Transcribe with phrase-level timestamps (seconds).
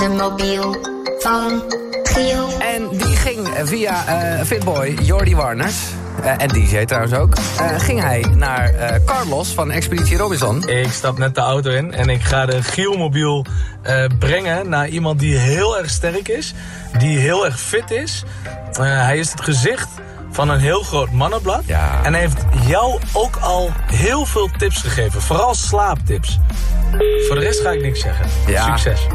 [0.00, 0.76] de mobiel
[1.18, 1.62] van
[2.02, 2.48] Giel.
[2.60, 5.76] En die ging via eh, Fitboy Jordi Warners,
[6.22, 10.68] eh, en DJ trouwens ook, eh, ging hij naar eh, Carlos van Expeditie Robinson.
[10.68, 13.46] Ik stap net de auto in en ik ga de Gielmobiel
[13.82, 16.54] eh, brengen naar iemand die heel erg sterk is.
[16.98, 18.22] Die heel erg fit is.
[18.72, 19.88] Eh, hij is het gezicht
[20.30, 21.62] van een heel groot mannenblad.
[21.66, 22.00] Ja.
[22.02, 25.22] En hij heeft jou ook al heel veel tips gegeven.
[25.22, 26.38] Vooral slaaptips.
[27.26, 28.26] Voor de rest ga ik niks zeggen.
[28.46, 28.76] Ja.
[28.76, 29.06] Succes.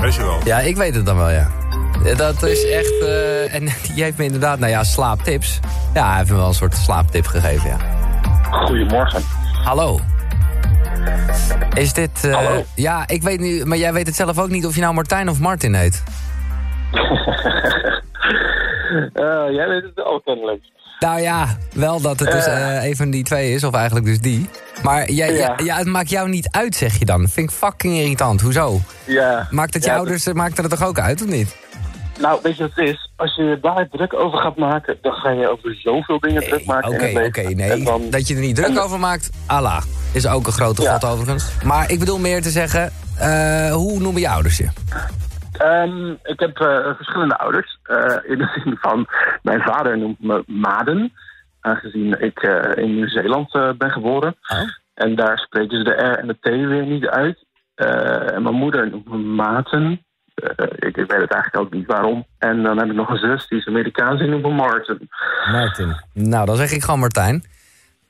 [0.00, 0.38] Weet je wel.
[0.44, 1.50] Ja, ik weet het dan wel, ja.
[2.16, 3.00] Dat is echt...
[3.02, 5.60] eh, en die heeft me inderdaad, nou ja, slaaptips.
[5.94, 7.76] Ja, hij heeft me wel een soort slaaptip gegeven, ja.
[8.50, 9.22] Goedemorgen.
[9.64, 10.00] Hallo.
[11.74, 12.24] Is dit...
[12.24, 12.64] eh, Hallo.
[12.74, 13.64] Ja, ik weet nu...
[13.64, 16.02] Maar jij weet het zelf ook niet of je nou Martijn of Martin heet.
[19.14, 20.62] Eh, jij weet het wel kennelijk.
[20.98, 22.76] Nou ja, wel dat het dus Eh.
[22.76, 24.48] eh, een van die twee is, of eigenlijk dus die.
[24.82, 25.32] Maar jij,
[25.64, 25.76] Ja.
[25.76, 27.28] het maakt jou niet uit, zeg je dan.
[27.28, 28.40] Vind ik fucking irritant.
[28.40, 28.80] Hoezo?
[29.04, 29.48] Ja.
[29.50, 31.56] Maakt het Ja, je ouders, maakt het er toch ook uit, of niet?
[32.20, 33.10] Nou, weet je wat het is?
[33.16, 36.90] Als je daar druk over gaat maken, dan ga je over zoveel dingen druk maken
[36.92, 37.84] Oké, het oké, nee.
[37.84, 39.82] Dan- Dat je er niet druk en- over maakt, Allah.
[40.12, 40.92] Is ook een grote Ja.
[40.92, 41.44] god overigens.
[41.64, 42.92] Maar ik bedoel meer te zeggen,
[43.72, 44.68] hoe noemen je ouders je?
[45.58, 47.78] Ehm, ik heb eh, verschillende ouders.
[47.82, 49.06] Eh, in de zin van,
[49.42, 51.12] mijn vader noemt me Maden.
[51.60, 54.36] Aangezien ik eh, in Nieuw-Zeeland ben geboren.
[54.48, 54.58] Oh.
[54.94, 57.44] En daar spreken ze de R en de T weer niet uit.
[57.74, 60.04] En mijn moeder noemt me Maten.
[60.76, 62.26] Ik, ik weet het eigenlijk ook niet waarom.
[62.38, 65.08] En dan heb ik nog een zus, die is Amerikaans, die noemt me Martin.
[65.52, 65.96] Martin.
[66.12, 67.44] Nou, dan zeg ik gewoon Martijn.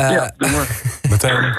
[0.00, 0.66] Eh, ja, doe maar.
[1.10, 1.56] Meteen.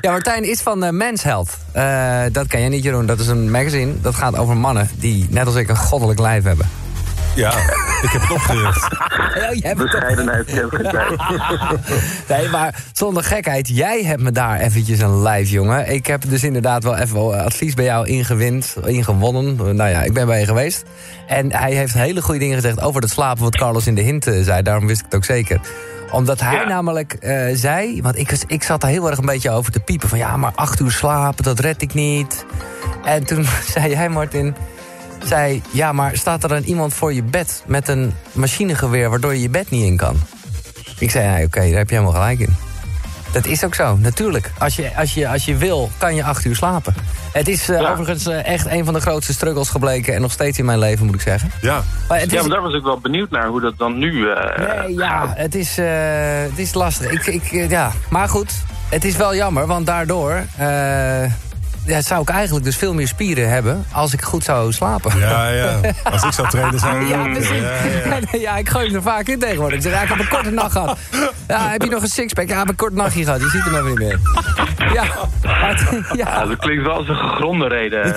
[0.00, 1.58] Ja, Martijn is van uh, Men's Health.
[1.72, 3.06] Eh, dat ken je niet, Jeroen.
[3.06, 4.00] Dat is een magazine.
[4.00, 6.66] Dat gaat over mannen die, net als ik, een goddelijk lijf hebben.
[7.34, 7.50] Ja,
[8.02, 8.88] ik heb het opgericht.
[9.34, 10.52] Ja, jij hebt het Bescheidenheid.
[12.28, 15.92] Nee, maar zonder gekheid, jij hebt me daar eventjes een lijf, jongen.
[15.92, 19.76] Ik heb dus inderdaad wel even wel advies bij jou ingewind, ingewonnen.
[19.76, 20.84] Nou ja, ik ben bij je geweest.
[21.26, 23.42] En hij heeft hele goede dingen gezegd over het slapen...
[23.42, 25.60] wat Carlos in de hint zei, daarom wist ik het ook zeker.
[26.12, 26.64] Omdat hij Ja.
[26.64, 28.02] namelijk eh, zei...
[28.02, 30.08] want ik, was- ik zat daar heel erg een beetje over te piepen...
[30.08, 32.44] van ja, maar acht uur slapen, dat red ik niet.
[33.04, 34.54] En toen zei hij, Martin...
[35.24, 37.62] zei, ja, maar staat er dan iemand voor je bed...
[37.66, 40.16] met een machinegeweer waardoor je je bed niet in kan?
[40.98, 42.56] Ik zei, ja, oké, daar heb je helemaal gelijk in.
[43.32, 44.50] Dat is ook zo, natuurlijk.
[44.58, 46.94] Als je, als je, als je wil, kan je acht uur slapen.
[47.32, 47.90] Het is eh, Ja.
[47.90, 50.14] overigens eh, echt een van de grootste struggles gebleken...
[50.14, 51.50] en nog steeds in mijn leven, moet ik zeggen.
[51.60, 53.98] Ja, Maar het is, Ja, maar daar was ik wel benieuwd naar hoe dat dan
[53.98, 54.30] nu...
[54.30, 57.10] eh, nee, ja, het is, het is lastig.
[57.10, 57.92] Ik, ik, ja.
[58.10, 58.52] Maar goed,
[58.88, 60.42] het is wel jammer, want daardoor...
[61.84, 63.84] ja, zou ik eigenlijk dus veel meer spieren hebben...
[63.92, 65.18] als ik goed zou slapen.
[65.18, 65.80] ja, ja.
[66.02, 67.48] Als ik zou trainen zou Ja, precies.
[67.48, 67.56] Ja,
[68.06, 68.16] ja.
[68.32, 69.76] Ja, ja, ik gooi hem er vaak in tegenwoordig.
[69.76, 70.98] Ik zeg, ja, ik heb een korte nacht gehad.
[71.48, 72.46] Ja, heb je nog een sixpack?
[72.48, 73.40] Ja, ik heb een kort nachtje gehad.
[73.40, 74.18] Je ziet hem even niet meer.
[74.94, 75.04] Ja,
[75.48, 75.80] het-
[76.18, 76.46] Ja, ja.
[76.46, 78.14] dat klinkt wel als een gegronde reden.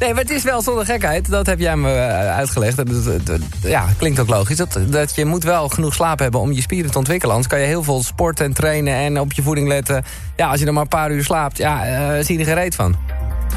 [0.00, 1.30] Nee, maar het is wel zonder gekheid.
[1.30, 2.82] Dat heb jij me eh, uitgelegd.
[3.62, 4.56] Ja, klinkt ook logisch.
[4.56, 7.34] Dat, dat je moet wel genoeg slaap hebben om je spieren te ontwikkelen.
[7.34, 10.04] Anders kan je heel veel sporten en trainen en op je voeding letten.
[10.36, 12.74] Ja, als je er maar een paar uur slaapt, ja, eh, zie je er gereed
[12.74, 12.96] van.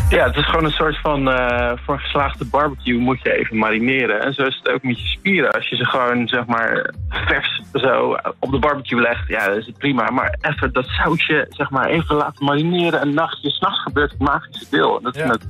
[0.09, 1.29] Ja, het is gewoon een soort van...
[1.29, 4.22] eh, voor een geslaagde barbecue moet je even marineren.
[4.25, 5.51] En zo is het ook met je spieren.
[5.51, 9.28] Als je ze gewoon, zeg maar, vers zo op de barbecue legt...
[9.28, 10.09] ja, dan is het prima.
[10.12, 13.01] Maar even dat sausje, zeg maar, even laten marineren...
[13.01, 14.97] een nachtje, s'nachts gebeurt het magische deel.
[14.97, 15.28] En dat is Ja.
[15.28, 15.46] met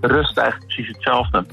[0.00, 1.44] rust eigenlijk precies hetzelfde.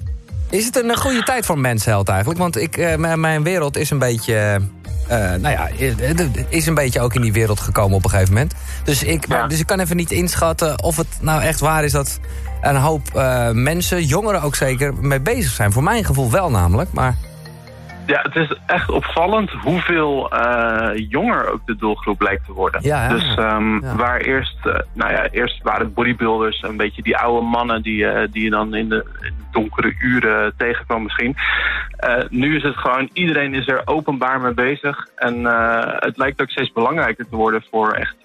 [0.53, 2.39] Is het een eh, goede tijd voor mensheld eigenlijk?
[2.39, 4.61] Want ik, eh, mijn- wereld is een beetje...
[5.07, 5.69] eh, nou ja,
[6.49, 8.53] is een beetje ook in die wereld gekomen op een gegeven moment.
[8.83, 9.47] Dus ik, Ja.
[9.47, 12.19] dus ik kan even niet inschatten of het nou echt waar is dat
[12.61, 13.13] een hoop
[13.53, 15.71] mensen, jongeren ook zeker, mee bezig zijn.
[15.71, 17.15] Voor mijn gevoel wel namelijk, maar...
[18.05, 22.81] Ja, het is echt opvallend hoeveel eh, jonger ook de doelgroep lijkt te worden.
[22.83, 23.95] Ja, dus ehm, Ja.
[23.95, 28.05] waar eerst, eh, nou ja, eerst waren het bodybuilders, een beetje die oude mannen die,
[28.07, 31.35] eh, die je dan in de, in de donkere uren tegenkwam misschien.
[32.29, 35.07] Nu is het gewoon, iedereen is er openbaar mee bezig.
[35.15, 35.43] En
[35.99, 38.15] het lijkt ook steeds belangrijker te worden voor echt,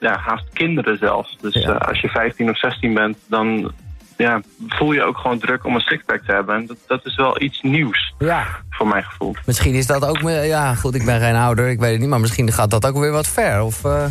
[0.00, 1.36] ja, haast kinderen zelfs.
[1.40, 1.72] Dus Ja.
[1.72, 3.72] als je 15 of 16 bent, dan
[4.16, 6.54] ja, voel je ook gewoon druk om een sixpack te hebben.
[6.56, 9.34] En dat, dat is wel iets nieuws Ja, voor mijn gevoel.
[9.46, 10.20] misschien is dat ook...
[10.30, 12.08] Ja, goed, ik ben geen ouder, ik weet het niet.
[12.08, 13.62] Maar misschien gaat dat ook weer wat ver.
[13.62, 14.04] Of, eh,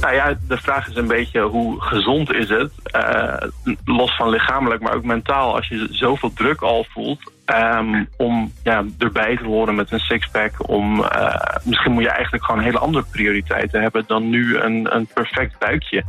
[0.00, 2.70] Nou ja, de vraag is een beetje hoe gezond is het?
[2.84, 3.48] Eh,
[3.84, 5.56] los van lichamelijk, maar ook mentaal.
[5.56, 10.68] Als je zoveel druk al voelt ehm, om ja, erbij te horen met een sixpack.
[10.68, 15.06] Om, eh, misschien moet je eigenlijk gewoon hele andere prioriteiten hebben dan nu een, een
[15.14, 16.04] perfect buikje.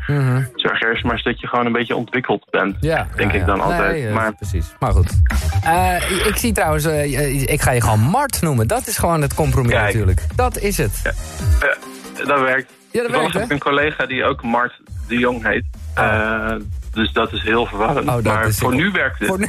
[0.56, 2.76] Zorg eerst maar eens dat je gewoon een beetje ontwikkeld bent.
[2.80, 3.92] Ja, Denk ja, ik dan altijd.
[3.92, 4.76] Nee, eh, maar precies.
[4.80, 5.22] Maar goed.
[5.64, 6.86] Eh, ik zie trouwens,
[7.46, 8.68] ik ga je gewoon Mart noemen.
[8.68, 9.84] Dat is gewoon het compromis Kijk.
[9.84, 10.22] natuurlijk.
[10.36, 11.02] Dat is het.
[12.26, 12.72] dat werkt.
[12.92, 14.74] Ja, dat Toevallig werkt, heb ik een collega die ook Mart
[15.08, 15.64] de Jong heet.
[15.94, 16.52] Eh,
[16.92, 18.10] dus dat is heel verwarrend.
[18.10, 19.28] Oh, maar voor heel- nu werkt het.
[19.28, 19.48] Voor nu-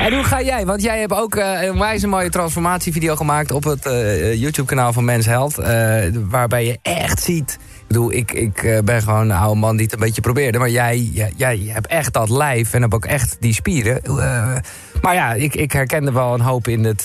[0.06, 0.66] en hoe ga jij?
[0.66, 5.04] Want jij hebt ook eh, een wijze mooie transformatievideo gemaakt op het eh, YouTube-kanaal van
[5.04, 5.54] Mens Held.
[6.28, 7.58] waarbij je echt ziet.
[7.80, 10.58] Ik bedoel, ik, ik ben gewoon een oude man die het een beetje probeerde.
[10.58, 14.00] Maar jij, jij, jij hebt echt dat lijf en heb ook echt die spieren.
[15.02, 17.02] Maar ja, ik, ik herkende wel een hoop in het,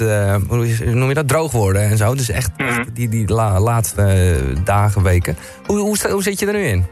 [0.48, 2.16] hoe noem je dat, droog worden en zo.
[2.16, 2.68] Dus echt, Mhm.
[2.68, 5.38] echt die, die la- laatste dagen, weken.
[5.66, 6.86] Hoe, hoe, hoe zit je er nu in?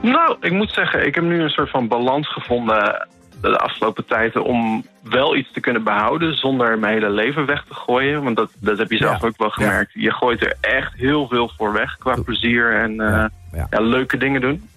[0.00, 3.08] Nou, ik moet zeggen, ik heb nu een soort van balans gevonden
[3.40, 7.74] de afgelopen tijden om wel iets te kunnen behouden zonder mijn hele leven weg te
[7.74, 8.22] gooien.
[8.22, 9.26] Want dat, dat heb je zelf Ja.
[9.26, 9.90] ook wel gemerkt.
[9.94, 13.66] Je gooit er echt heel veel voor weg qua plezier en eh, Ja, ja.
[13.70, 14.68] ja, leuke dingen doen.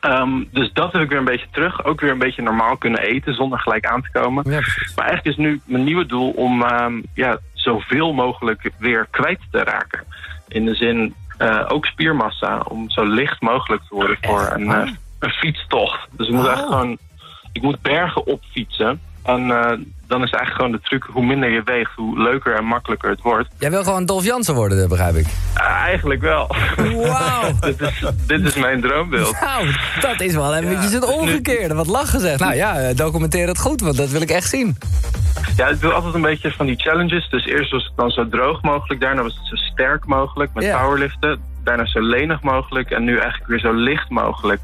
[0.00, 1.84] Ehm, dus dat heb ik weer een beetje terug.
[1.84, 4.42] Ook weer een beetje normaal kunnen eten zonder gelijk aan te komen.
[4.96, 9.58] Maar eigenlijk is nu mijn nieuwe doel om ehm, ja, zoveel mogelijk weer kwijt te
[9.64, 10.04] raken.
[10.48, 14.90] In de zin eh, ook spiermassa, om zo licht mogelijk te worden voor een, eh,
[15.18, 16.08] een fietstocht.
[16.10, 16.50] Dus ik moet Oh.
[16.52, 16.98] echt gewoon,
[17.52, 19.00] ik moet bergen op fietsen.
[19.22, 22.64] En eh, dan is eigenlijk gewoon de truc, hoe minder je weegt, hoe leuker en
[22.64, 23.48] makkelijker het wordt.
[23.58, 25.26] Jij wil gewoon Dolf Jansen worden, begrijp ik.
[25.86, 26.56] Eigenlijk wel.
[26.76, 27.52] Wauw.
[27.60, 29.40] dit, is, dit is mijn droombeeld.
[29.40, 29.66] Nou,
[30.00, 31.74] dat is wel eventjes het omgekeerde.
[31.74, 32.40] Wat lach gezegd.
[32.40, 34.76] Nou ja, documenteer het goed, want dat wil ik echt zien.
[35.56, 37.28] Ja, ik doe altijd een beetje van die challenges.
[37.28, 39.00] Dus eerst was het dan zo droog mogelijk.
[39.00, 41.40] Daarna was het zo sterk mogelijk met powerliften.
[41.64, 42.90] Daarna zo lenig mogelijk.
[42.90, 44.60] En nu eigenlijk weer zo licht mogelijk.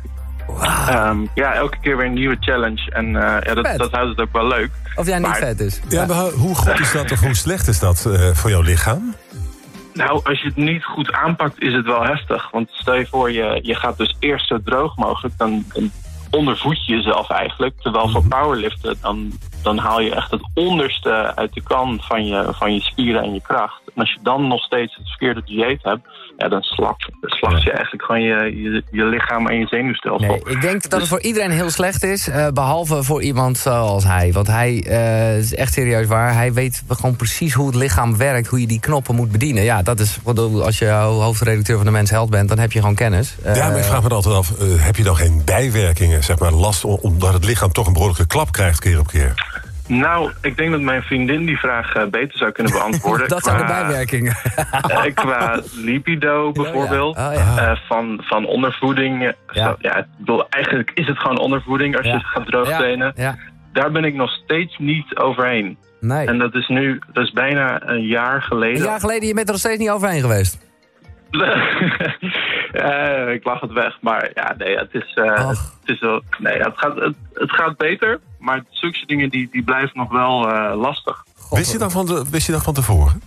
[0.88, 2.90] Ehm, ja, elke keer weer een nieuwe challenge.
[2.90, 4.70] En eh, ja, dat, dat houdt het ook wel leuk.
[4.94, 5.80] Of jij niet Maar- vet is.
[5.88, 9.14] Ja, maar hoe goed is dat of hoe slecht is dat eh, voor jouw lichaam?
[9.94, 12.50] Nou, als je het niet goed aanpakt, is het wel heftig.
[12.50, 15.38] Want stel je voor, je, je gaat dus eerst zo droog mogelijk.
[15.38, 15.90] Dan, dan
[16.30, 17.74] ondervoed je jezelf eigenlijk.
[17.80, 22.48] Terwijl voor powerliften, dan, dan haal je echt het onderste uit de kan van je,
[22.52, 23.80] van je spieren en je kracht.
[23.94, 26.00] En als je dan nog steeds het verkeerde dieet hebt,
[26.36, 30.28] ja, dan slacht, slacht je eigenlijk gewoon je, je, je lichaam en je zenuwstelsel.
[30.28, 32.28] Nee, ik denk dat het voor iedereen heel slecht is.
[32.28, 34.32] eh, behalve voor iemand zoals hij.
[34.32, 36.34] Want hij eh, het is echt serieus waar.
[36.34, 38.46] Hij weet gewoon precies hoe het lichaam werkt.
[38.46, 39.62] Hoe je die knoppen moet bedienen.
[39.62, 40.18] Ja, dat is.
[40.22, 43.34] wat- Als je hoofdredacteur van de Mens Held bent, dan heb je gewoon kennis.
[43.44, 46.52] Ja, maar ik vraag me altijd af, eh, heb je dan geen bijwerkingen, zeg maar,
[46.52, 49.34] last om- omdat het lichaam toch een behoorlijke klap krijgt keer op keer?
[49.98, 53.28] Nou, ik denk dat mijn vriendin die vraag eh, beter zou kunnen beantwoorden.
[53.36, 54.36] dat zijn de Qua- bijwerkingen.
[54.82, 57.16] Eh, qua libido bijvoorbeeld.
[57.16, 57.76] Oh, ja.
[57.88, 59.34] Van, van ondervoeding.
[59.52, 59.76] Ja.
[59.78, 63.12] ja, ik bedoel, eigenlijk is het gewoon ondervoeding als je gaat droogtrainen.
[63.16, 63.36] Ja, ja.
[63.72, 65.78] Daar ben ik nog steeds niet overheen.
[66.00, 66.26] Nee.
[66.26, 68.82] En dat is nu, dat is bijna een jaar Een geleden.
[68.82, 70.58] jaar geleden, je bent er nog steeds niet overheen geweest.
[73.32, 76.94] Ik lach het weg, maar ja, nee, het is, het is wel, nee, het gaat,
[76.96, 81.24] het, het gaat beter, maar zulke dingen die, die blijven nog wel eh, lastig.
[81.50, 83.22] Wist je, dan van de, wist je dat van tevoren?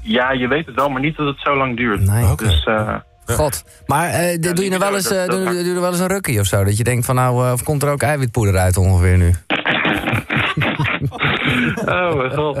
[0.00, 2.00] Ja, je weet het wel, maar niet dat het zo lang duurt.
[2.00, 2.34] Nee.
[2.36, 2.94] Dus eh,
[3.34, 3.64] God.
[3.86, 6.06] Maar eh, doe, je nou wel eens, eh, doe, doe je er wel eens een
[6.06, 6.64] rukkie of zo?
[6.64, 9.28] Dat je denkt van nou, eh, of komt er ook eiwitpoeder uit ongeveer nu?
[11.84, 12.60] oh mijn god.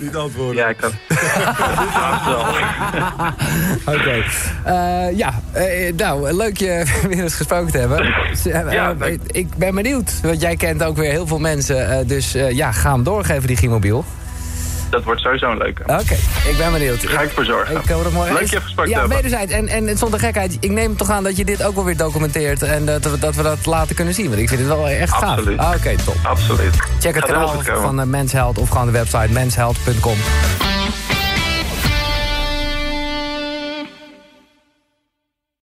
[0.00, 0.56] Niet antwoorden.
[0.56, 0.90] ja, ik kan.
[3.94, 4.22] Oké.
[4.64, 8.04] Eh, ja, eh, nou, leuk je weer eens gesproken te hebben.
[8.44, 8.94] Eh, Ja,
[9.26, 11.90] ik ben benieuwd, want jij kent ook weer heel veel mensen.
[11.90, 14.04] eh, dus eh, ja, ga hem doorgeven, die Gimobiel.
[14.90, 15.82] Dat wordt sowieso een leuke.
[15.82, 16.14] Oké,
[16.48, 16.98] ik ben benieuwd.
[17.06, 17.76] Ga ik voor zorgen.
[17.76, 18.32] Ik hoor het mooi.
[18.32, 19.52] Leuk je gesproken Ja, wederzijds.
[19.52, 22.62] En, en zonder gekheid, ik neem toch aan dat je dit ook wel weer documenteert...
[22.62, 24.28] en dat we dat, we dat later kunnen zien.
[24.28, 25.22] Want ik vind het wel echt gaaf.
[25.22, 25.58] Absoluut.
[25.58, 26.16] Ah, Oké, top.
[26.22, 26.74] Absoluut.
[27.00, 30.16] Check het kanaal van uh, Mensheld of gewoon de website mensheld.com.